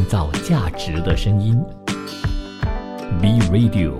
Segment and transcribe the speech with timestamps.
[0.00, 1.62] 创造价值的声音。
[3.20, 3.92] B Radio。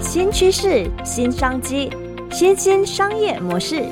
[0.00, 1.90] 新趋势、新商机、
[2.30, 3.84] 新兴商业模式。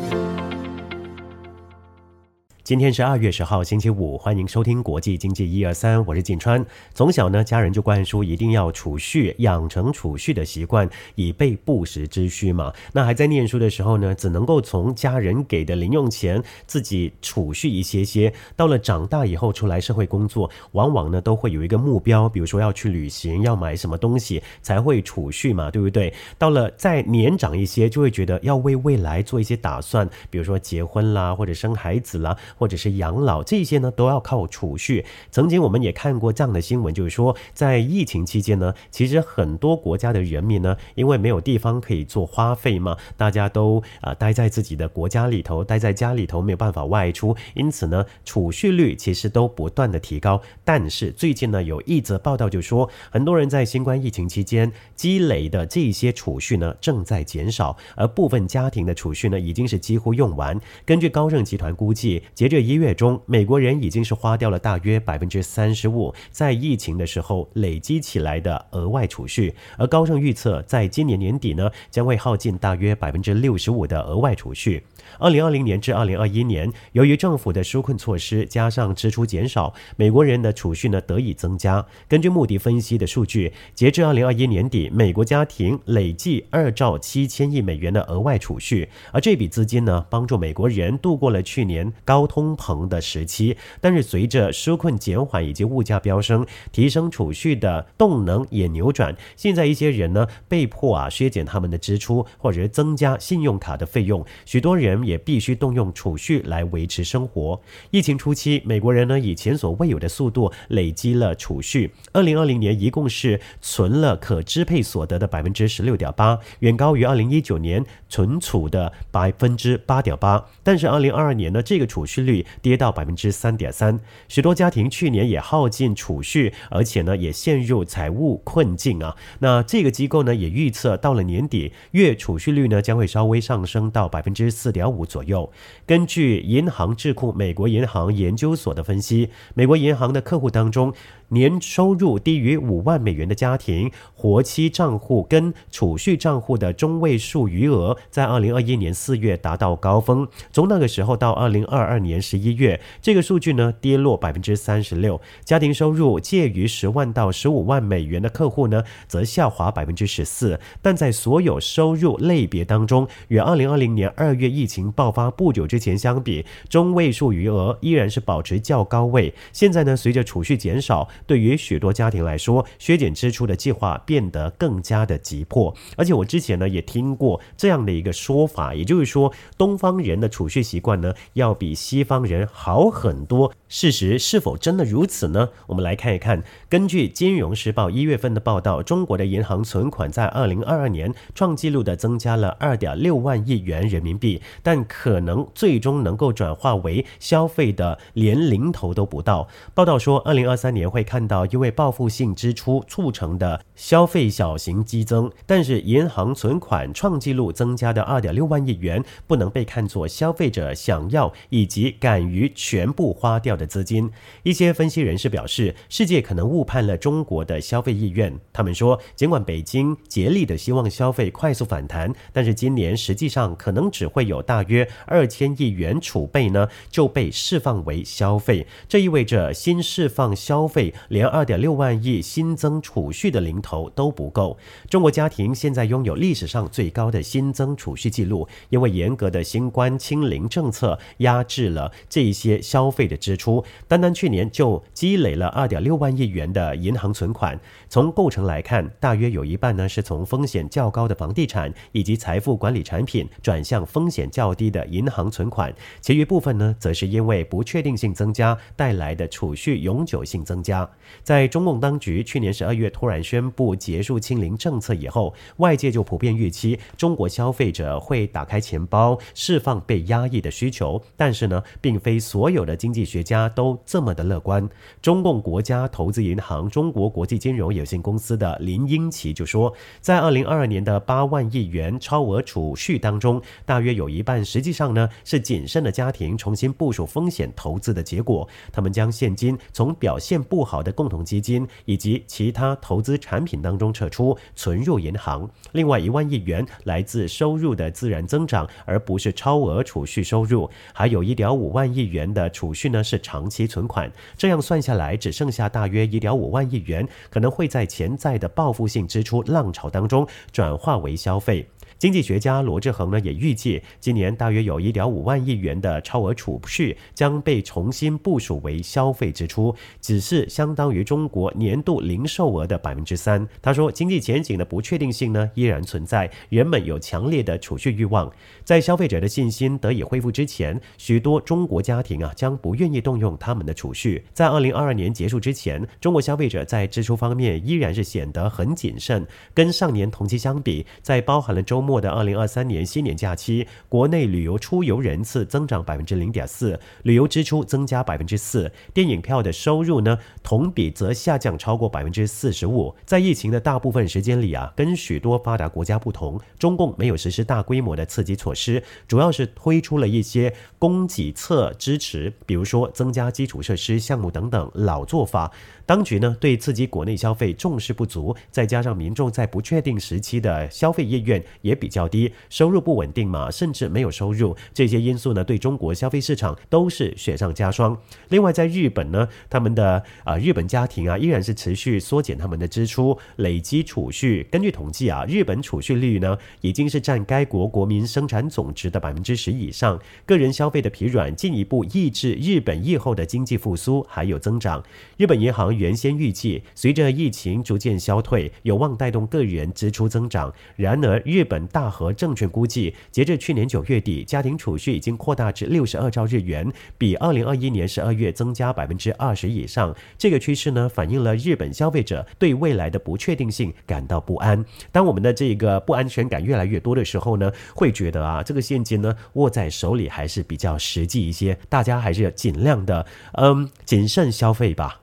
[2.62, 6.64] 今天是二月十号，星期五，欢迎收听国际经济一二三，我是景川。
[6.94, 12.72] 从小呢，家人就灌输一定要储蓄，养成储蓄的习惯，以备不时之需嘛。
[12.92, 18.32] 那还在念书的时候呢，只能够从家人给的零用钱自己储蓄一些些。
[18.54, 26.12] 到了长大以后，出来社会工作，往往呢都会有一个目标，比如说要去旅行，要买什么东西才会储蓄嘛，对不对？
[26.36, 32.36] 到了再年长一些，就会觉得要为未来做一些打算，比如说结婚啦，或者生孩子啦。
[32.56, 35.04] 或者是养老这些呢，都要靠储蓄。
[35.30, 50.40] 曾经我们也看过这样的新闻，就是说，在疫情期间呢，其实很多国家的人民呢，因为没有地方可以做花费嘛，大家都啊待在自己的国家里头，待在家里头没有办法外出，因此呢，储蓄率其实都不断的提高。
[50.64, 60.58] 但是最近呢，有一则报道就说，很多人在新冠疫情期间积累的这些储蓄呢，正在减少，而部分家庭的储蓄呢，已经是几乎用完。
[60.84, 74.82] 根据高盛集团估计，截至一月中，美国人已经是花掉了大约百分之三十五在疫情的时候累积起来的额外储蓄，而高盛预测，在今年年底呢，将会耗尽大约百分之六十五的额外储蓄。
[75.18, 81.84] 二零二零年至二零二一年，由于政府的纾困措施加上支出减少，美国人的储蓄呢得以增加。
[82.08, 93.56] 根据穆迪分析的数据，截至二零二一年底，美国家庭累计二兆七千亿美元的额外储蓄，而这笔资金呢，帮助美国人度过了去年高通膨的时期。
[93.80, 99.16] 但是随着纾困减缓以及物价飙升，提升储蓄的动能也扭转。
[99.34, 105.00] 现在一些人呢被迫啊削减他们的支出，或者增加信用卡的费用，许多人。
[105.00, 107.58] 也必须动用储蓄来维持生活。
[107.90, 111.90] 疫情初期，美国人呢以前所未有的速度累积了储蓄。
[112.12, 120.44] 二零二零年一共是存了可支配所得的百分之十六点八，远高于二零一九年存储的百分之八点八。
[120.62, 123.98] 但是二零二二年呢，这个储蓄率跌到百分之三点三。
[124.28, 129.16] 许多家庭去年也耗尽储蓄，而且呢也陷入财务困境啊。
[129.38, 134.80] 那这个机构呢也预测到了年底，月储蓄率呢将会稍微上升到百分之四点。
[134.90, 135.52] 五左右。
[135.86, 140.92] 根据银行智库美国银行研究所的分析，美国银行的客户当中。
[141.30, 150.26] 年收入低于五万美元的家庭，活期账户跟储蓄账户的中位数余额，在二零二一年四月达到高峰。
[150.50, 155.20] 从那个时候到二零二二年十一月，这个数据呢跌落百分之三十六。
[155.44, 160.58] 家庭收入介于十万到十五万美元的客户呢，则下滑百分之十四。
[160.82, 169.32] 但在所有收入类别当中，与二零二零年二月疫情爆发不久之前相比，中位数余额依然是保持较高位。
[169.52, 171.08] 现在呢，随着储蓄减少。
[171.26, 175.74] 对于许多家庭来说，削减支出的计划变得更加的急迫。
[175.96, 183.52] 而且我之前呢也听过这样的一个说法，也就是说，东方人的储蓄习惯呢要比西方人好很多。
[183.68, 185.50] 事实是否真的如此呢？
[185.66, 186.42] 我们来看一看。
[186.68, 199.48] 根据《金融时报》一月份的报道，中国的银行存款在二零二二年创纪录的增加了二点六万亿元人民币，但可能最终能够转化为消费的连零头都不到。
[199.74, 201.04] 报道说，二零二三年会。
[201.10, 214.08] 看到因为报复性支出促成的消费小型激增，但是银行存款创纪录增加的二点六万亿元不能被看作消费者想要以及敢于全部花掉的资金。
[214.44, 218.32] 一些分析人士表示，世界可能误判了中国的消费意愿。
[218.52, 228.64] 他们说，尽管北京竭力的希望消费快速反弹，但是今年实际上可能只会有大约二千亿元储备呢就被释放为消费。
[228.88, 230.94] 这意味着新释放消费。
[231.08, 234.56] 连二点六万亿新增储蓄的零头都不够。
[234.88, 243.64] 中国家庭现在拥有历史上最高的新增储蓄记录，因为严格的新冠清零政策压制了这一些消费的支出。
[243.88, 247.58] 单单去年就积累了二点六万亿元的银行存款。
[247.88, 260.89] 从构成来看，大约有一半呢是从风险较高的房地产以及财富管理产品转向风险较低的银行存款，其余部分呢则是因为不确定性增加带来的储蓄永久性增加。
[261.22, 271.02] 在中共当局去年十二月突然宣布结束清零政策以后，外界就普遍预期中国消费者会打开钱包，释放被压抑的需求。
[271.16, 274.68] 但是呢，并非所有的经济学家都这么的乐观。
[275.02, 288.48] 中共国家投资银行中国国际金融有限公司的林英奇就说，在二零二二年的八万亿元超额储蓄当中，大约有一半实际上呢是谨慎的家庭重新部署风险投资的结果。
[288.72, 295.48] 他们将现金从表现不好的共同基金以及其他投资产品当中撤出，存入银行。
[295.72, 300.68] 另外一万亿元来自收入的自然增长，而不是超额储蓄收入。
[300.92, 304.10] 还有一点五万亿元的储蓄呢是长期存款。
[304.36, 311.66] 这样算下来，只剩下大约一点五万亿元，可能会在潜在的报复性支出浪潮当中转化为消费。
[312.00, 323.46] 经济学家罗志恒呢也预计，今年大约有一点五万亿元的超额储蓄将被重新部署为消费支出，只是相当于中国年度零售额的百分之三。
[323.60, 328.32] 他说，经济前景的不确定性呢依然存在，人们有强烈的储蓄欲望。
[328.64, 334.24] 在消费者的信心得以恢复之前，许多中国家庭啊将不愿意动用他们的储蓄。
[334.32, 341.89] 在二零二二年结束之前，中国消费者在支出方面依然是显得很谨慎，跟上年同期相比，在包含了周末。
[341.90, 352.94] 末的二零二三年新年假期，国内旅游出游人次增长百分之零点四，旅游支出增加百分之四，电影票的收入呢，同比则下降超过百分之四十五。
[353.04, 365.50] 在疫情的大部分时间里啊，跟许多发达国家不同，中共没有实施大规模的刺激措施，主要是推出了一些供给侧支持，比如说增加基础设施项目等等老做法。
[365.90, 377.98] 当局呢对刺激国内消费重视不足，再加上民众在不确定时期的消费意愿也比较低，收入不稳定嘛，甚至没有收入，这些因素呢对中国消费市场都是雪上加霜。
[378.28, 384.46] 另外，在日本呢，他们的啊日本家庭啊依然是持续缩减他们的支出，累积储蓄。
[384.48, 390.00] 根据统计啊，日本储蓄率呢已经是占该国国民生产总值的百分之十以上。
[390.24, 394.80] 个人消费的疲软进一步抑制日本疫后的经济复苏还有增长。
[395.16, 395.79] 日本银行。
[395.80, 400.52] 原先预计，随着疫情逐渐消退，有望带动个人支出增长。
[400.76, 409.96] 然而，日本大和证券估计，截至去年九月底，家庭储蓄已经扩大至六十二兆日元，比二零二一年十二月增加百分之二十以上。
[410.18, 414.62] 这个趋势呢，反映了日本消费者对未来的不确定性感到不安。
[414.92, 421.56] 当我们的这个不安全感越来越多的时候呢，会觉得啊，这个现金呢握在手里还是比较实际一些。
[421.70, 425.00] 大家还是要尽量的，嗯，谨慎消费吧。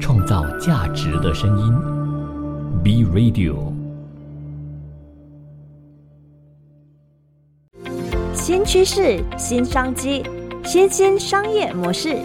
[0.00, 3.72] 创造价值的声音，B Radio。
[8.32, 10.22] 新趋势、新商机、
[10.64, 12.18] 新兴商业模式。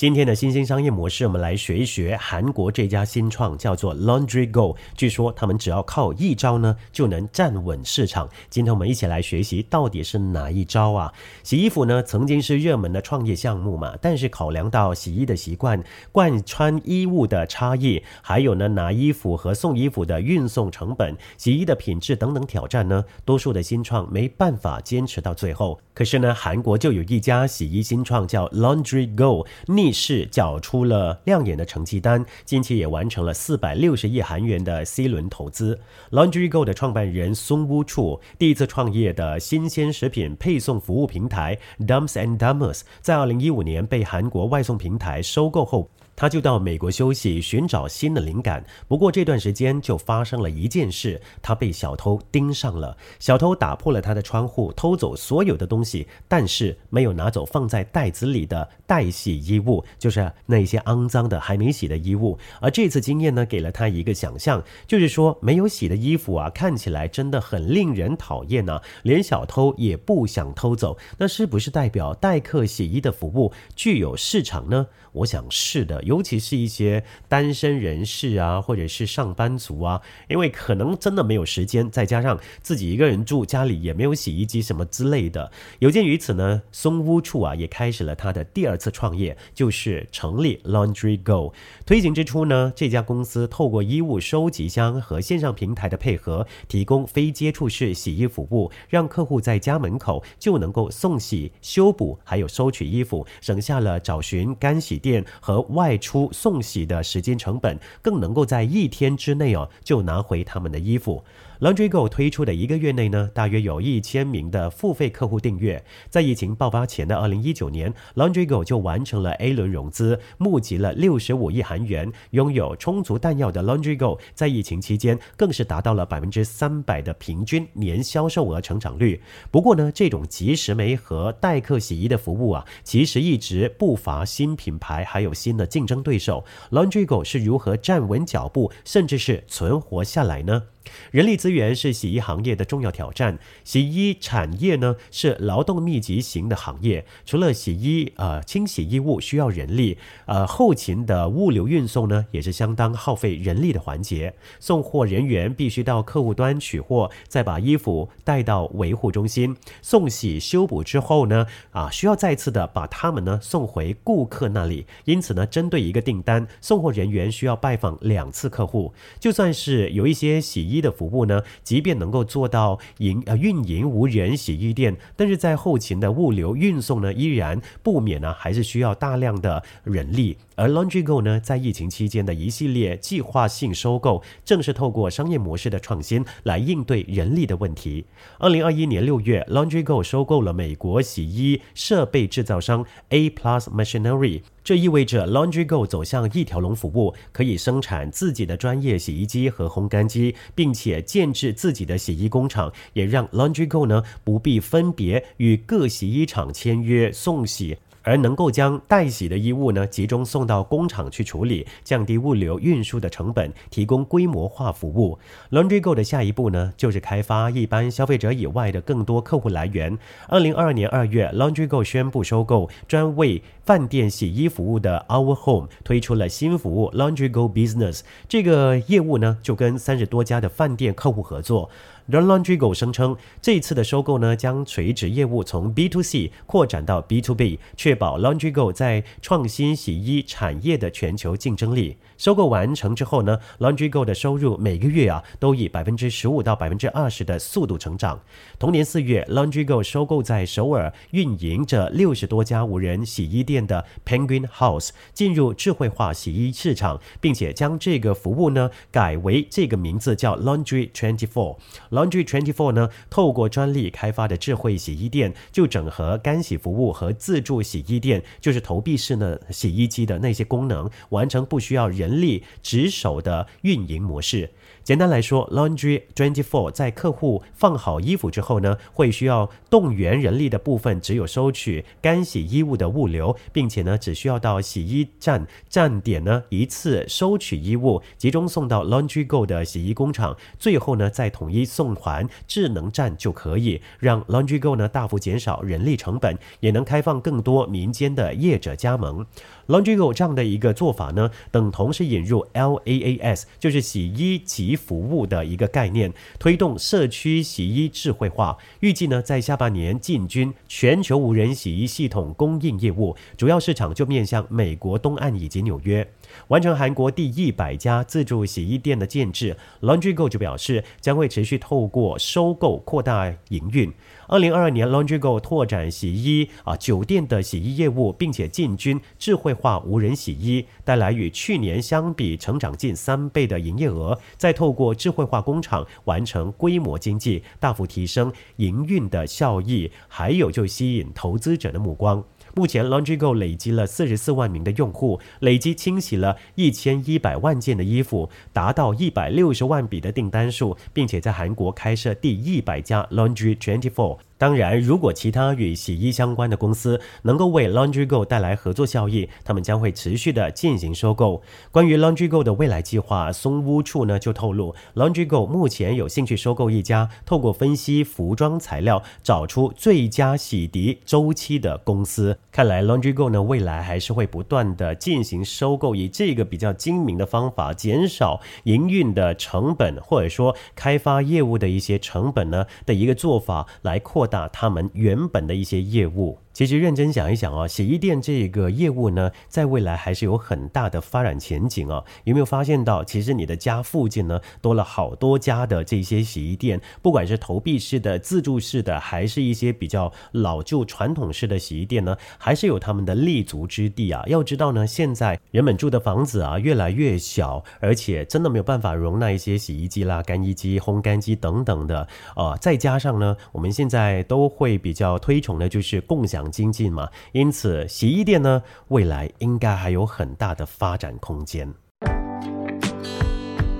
[0.00, 4.74] 今天的新兴商业模式，我们来学一学韩国这家新创，叫做 Laundry Go。
[4.96, 8.26] 据说他们只要靠一招呢，就能站稳市场。
[8.48, 11.12] 今天我们一起来学习，到底是哪一招啊？
[11.42, 25.78] 洗衣服呢，曾经是热门的创业项目嘛，但是考量到洗衣的习惯、贯穿衣物的差异，还有呢拿衣服和送衣服的运送成本、洗衣的品质等等挑战呢，多数的新创没办法坚持到最后。
[25.92, 29.89] 可是呢，韩国就有一家洗衣新创叫 Laundry Go，逆。
[29.92, 35.78] 是缴出了亮眼的成绩单，近期也完成了四百六十亿韩元的 C 轮投资。
[36.10, 45.90] Laundry Go 的创办人松屋处第一次创业的新鲜食品配送服务平台 Dumps and Dum's，在二零一五年被韩国外送平台收购后。
[46.20, 48.62] 他就到美国休息，寻找新的灵感。
[48.86, 52.94] 不过这段时间就发生了一件事，他被小偷盯上了。
[53.18, 62.38] 小偷打破了他的窗户，偷走所有的东西，但是没有拿走放在袋子里的待洗衣物，就是那些肮脏的还没洗的衣物。
[62.60, 70.98] 而这次经验呢，给了他一个想象，就是说没有洗的衣服啊，看起来真的很令人讨厌呢，连小偷也不想偷走。
[71.16, 74.86] 那是不是代表代客洗衣的服务具有市场呢？
[75.12, 76.04] 我想是的。
[76.10, 85.52] 尤其是一些单身人士啊，或者是上班族啊，因为可能真的没有时间，再加上自己一个人住，家里也没有洗衣机什么之类的。
[85.78, 91.54] 有鉴于此呢，松屋处啊也开始了他的第二次创业，就是成立 Laundry Go。
[91.86, 105.99] 推行之初呢，这家公司透过衣物收集箱和线上平台的配合，提供非接触式洗衣服务，让客户在家门口就能够送洗、修补，还有收取衣服，省下了找寻干洗店和外。
[106.00, 111.22] 出送洗的时间成本，更能够在一天之内哦就拿回他们的衣服。
[111.60, 115.84] Laundry Go 推出的一个月内呢，大约有一千名的付费客户订阅。
[116.08, 122.10] 在疫情爆发前的二零一九年，Laundry Go 就完成了 A 轮融资，募集了六十五亿韩元。
[122.30, 129.20] 拥有充足弹药的 Laundry Go 在疫情期间更是达到了百分之三百的平均年销售额成长率。
[129.50, 136.42] 不过呢，这种即时媒和代客洗衣的服务啊，其实一直不乏新品牌还有新的竞争对手。
[136.70, 140.62] Laundry Go 是如何站稳脚步，甚至是存活下来呢？
[141.10, 143.38] 人力资源是洗衣行业的重要挑战。
[143.64, 154.34] 洗衣产业呢是劳动密集型的行业，除了洗衣，呃，清洗衣物需要人力，呃，后勤的物流运送呢也是相当耗费人力的环节。
[154.58, 164.86] 送货人员必须到客户端取货，再把衣服带到维护中心送洗修补之后呢，啊，需要再次的把他们呢送回顾客那里。
[165.04, 168.92] 因此呢，针对一个订单，送货人员需要拜访两次客户。
[169.18, 180.36] 就算是有一些洗衣的服务呢，即便能够做到营呃运营无人洗衣店，但是在后勤的物流运送呢，依然不免呢还是需要大量的人力。
[180.56, 188.04] 而 Laundry Go 呢，在疫情期间的一系列计划性收购，正是透过商业模式的创新来应对人力的问题。
[188.38, 194.42] 二零二一年六月，Laundry Go 收购了美国洗衣设备制造商 A Plus Machinery。
[194.62, 207.78] 这意味着 Laundry Go 走向一条龙服务，可以生产自己的专业洗衣机和烘干机，并并且建制自己的洗衣工厂，也让 Laundry Go 呢不必分别与各洗衣厂签约送洗。
[208.02, 215.18] 而能够将待洗的衣物呢集中送到工厂去处理，降低物流运输的成本，提供规模化服务。
[215.50, 219.98] Laundry Go 的下一步呢就是开发一般消费者以外的更多客户来源。
[220.28, 228.00] 二零二二年二月，Laundry Go 宣布收购专为饭店洗衣服务的 Our Home，推出了新服务 Laundry Go Business。
[228.28, 231.70] 这个业务呢就跟三十多家的饭店客户合作。
[232.18, 241.98] Laundry Go 声称，这一次的收购呢，将垂直业务从 B to C 扩展到 B to B，确保 Laundry Go 在创新洗衣产业的全球竞争力。
[242.16, 248.20] 收购完成之后呢，Laundry Go 的收入每个月啊，都以百分之十五到百分之二十的速度成长。
[248.58, 261.56] 同年四月，Laundry Go 收购在首尔运营着六十多家无人洗衣店的 Penguin House，进入智慧化洗衣市场，并且将这个服务呢改为这个名字叫 Laundry Twenty Four。
[262.00, 274.50] Laundry Twenty Four 呢，透过专利开发的智慧洗衣店，就整合干洗服务和自助洗衣店，就是投币式的洗衣机的那些功能，完成不需要人力值守的运营模式。
[274.90, 299.24] 简单来说，Laundry Twenty Four 在客户放好衣服之后呢，会需要动员人力的部分，只有收取干洗衣物的物流，并且呢，只需要到洗衣站站点呢一次收取衣物，集中送到 Laundry Go 的洗衣工厂，最后呢再统一送还智能站就可以，让 Laundry Go 呢大幅减少人力成本，也能开放更多民间的业者加盟。
[299.68, 308.56] Laundry Go 这样的一个做法呢，等同是引入 LAAS，就是洗衣集服务的一个概念，推动社区洗衣智慧化。
[308.80, 316.08] 预计呢，在下半年进军全球无人洗衣系统供应业务，主要市场就面向美国东岸以及纽约。
[316.48, 323.92] 完成韩国第一百家自助洗衣店的建制，Laundry Go 就表示将会持续透过收购扩大营运。
[324.28, 334.18] 二零二二年，Laundry Go 拓展洗衣啊酒店的洗衣业务，并且进军智慧化无人洗衣，带来与去年相比成长近三倍的营业额。
[334.36, 342.22] 再透过智慧化工厂完成规模经济，大幅提升营运的效益，还有就吸引投资者的目光。
[342.54, 354.18] 目前，Laundry Go 累积了四十四万名的用户，累计清洗了一千一百万件的衣服，达到一百六十万笔的订单数，并且在韩国开设第一百家 Laundry Twenty Four。
[354.40, 361.42] 当然，如果其他与洗衣相关的公司能够为 Laundry Go 带来合作效益，他们将会持续的进行收购。
[361.70, 372.38] 关于 Laundry Go 的未来计划，松屋处呢就透露，Laundry Go 目前有兴趣收购一家透过分析服装材料找出最佳洗涤周期的公司。
[372.50, 384.29] 看来 Laundry Go 呢未来还是会不断的进行收购，以这个比较精明的方法减少营运的成本，或者说开发业务的一些成本呢的一个做法来扩。
[384.30, 386.38] 大他们原本的一些业务。
[386.52, 392.04] 其实认真想一想啊，洗衣店这个业务呢，在未来还是有很大的发展前景啊。
[392.24, 404.24] 有没有发现到，其实你的家附近呢，多了好多家的这些洗衣店，不管是投币式的、自助式的，还是一些比较老旧传统式的洗衣店呢，还是有他们的立足之地啊。
[404.26, 412.56] 要知道呢，现在人们住的房子啊越来越小，而且真的没有办法容纳一些洗衣机啦、干衣机、烘干机等等的啊。
[412.56, 416.39] 再加上呢，我们现在都会比较推崇的就是共享。
[416.48, 421.68] 经济嘛，因此洗衣店呢，未来应该还有很大的发展空间。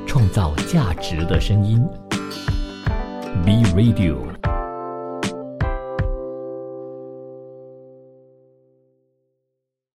[0.09, 1.81] 创造价值的声音
[3.45, 4.40] ，B Radio。